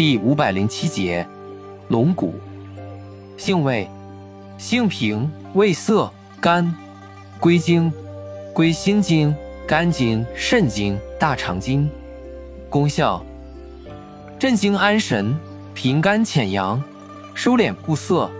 [0.00, 1.26] 第五百零七节，
[1.88, 2.32] 龙骨，
[3.36, 3.86] 性味，
[4.56, 6.74] 性平，味涩，甘，
[7.38, 7.92] 归经，
[8.54, 9.36] 归心经、
[9.68, 11.86] 肝经、肾经、大肠经。
[12.70, 13.22] 功效，
[14.38, 15.38] 镇惊安神，
[15.74, 16.82] 平肝潜阳，
[17.34, 18.30] 收敛固涩，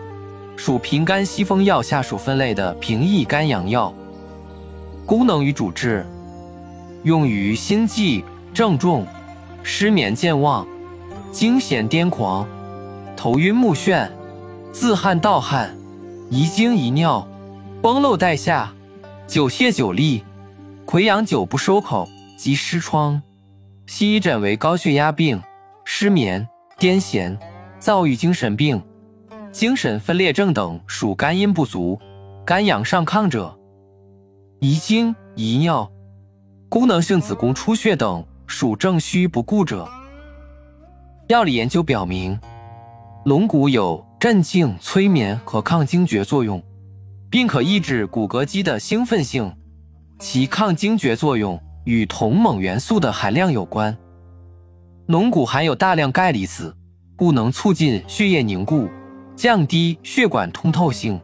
[0.57, 3.93] 属平肝息风药下属分类的平抑肝阳药。
[5.05, 6.07] 功能与主治，
[7.03, 8.25] 用于心悸、
[8.55, 9.07] 症重、
[9.63, 10.67] 失眠健忘。
[11.33, 12.47] 惊痫癫狂、
[13.17, 14.11] 头晕目眩、
[14.73, 15.77] 自汗盗汗、
[16.29, 17.27] 遗精遗尿、
[17.81, 18.73] 崩漏带下、
[19.29, 20.23] 久泻久痢、
[20.85, 23.23] 溃疡久不收口及湿疮。
[23.87, 25.41] 西医诊为高血压病、
[25.85, 26.47] 失眠、
[26.79, 27.39] 癫痫、
[27.79, 28.83] 躁郁精神病、
[29.53, 31.99] 精神分裂症等属肝阴不足、
[32.45, 33.57] 肝阳上亢者。
[34.59, 35.91] 遗精遗尿、
[36.69, 39.89] 功能性子宫出血等属正虚不固者。
[41.31, 42.37] 药理研究表明，
[43.25, 46.61] 龙骨有镇静、催眠和抗惊厥作用，
[47.31, 49.55] 并可抑制骨骼肌的兴奋性。
[50.19, 53.97] 其抗惊厥作用与铜、锰元素的含量有关。
[55.07, 56.77] 龙骨含有大量钙离子，
[57.15, 58.89] 故能促进血液凝固，
[59.37, 61.21] 降低血管通透性。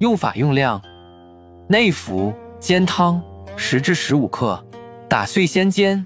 [0.00, 0.82] 用法用量：
[1.70, 3.22] 内服煎汤，
[3.56, 4.62] 十至十五克，
[5.08, 6.04] 打碎先煎，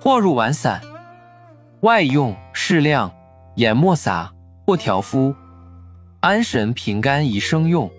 [0.00, 0.80] 或入丸散。
[1.82, 3.10] 外用适量，
[3.54, 4.30] 研末撒
[4.66, 5.34] 或调敷，
[6.20, 7.90] 安神平肝宜生用，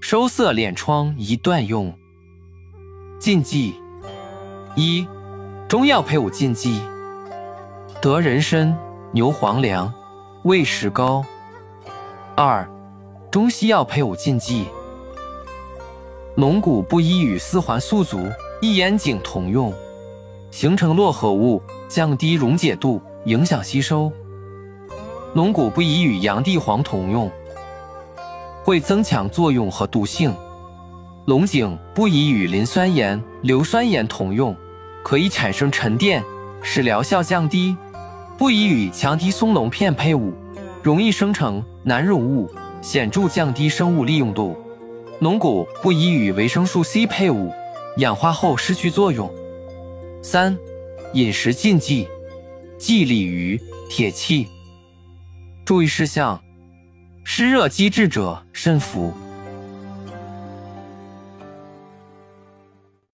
[0.00, 1.92] 收涩敛疮宜断用。
[3.20, 3.74] 禁忌：
[4.74, 5.06] 一、
[5.68, 6.80] 中药配伍禁忌：
[8.00, 8.74] 得人参、
[9.12, 9.92] 牛黄凉、
[10.44, 11.22] 味石膏。
[12.34, 12.66] 二、
[13.30, 14.64] 中西药配伍禁忌：
[16.34, 18.18] 龙骨不宜与四环素族、
[18.62, 19.70] 一眼井同用，
[20.50, 23.02] 形成络合物，降低溶解度。
[23.24, 24.10] 影响吸收，
[25.34, 27.30] 龙骨不宜与洋地黄同用，
[28.64, 30.34] 会增强作用和毒性。
[31.26, 34.56] 龙井不宜与磷酸盐、硫酸盐同用，
[35.02, 36.22] 可以产生沉淀，
[36.62, 37.76] 使疗效降低。
[38.38, 40.32] 不宜与强敌松龙片配伍，
[40.82, 42.48] 容易生成难溶物，
[42.80, 44.56] 显著降低生物利用度。
[45.18, 47.52] 龙骨不宜与维生素 C 配伍，
[47.96, 49.28] 氧化后失去作用。
[50.22, 50.56] 三、
[51.14, 52.08] 饮食禁忌。
[52.78, 54.46] 忌鲤鱼、铁器。
[55.64, 56.40] 注意事项：
[57.24, 59.12] 湿热积滞者慎服。